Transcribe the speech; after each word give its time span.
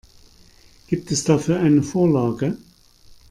Gibt 0.87 1.11
es 1.11 1.25
dafür 1.25 1.59
eine 1.59 1.83
Vorlage? 1.83 2.57